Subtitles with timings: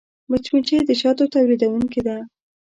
[0.29, 2.17] مچمچۍ د شاتو تولیدوونکې ده